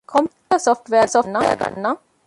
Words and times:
ކޮމްޕިއުޓަރ 0.11 0.59
ސޮފްޓްވެއަރ 0.65 1.07
ގަންނަން 1.61 2.01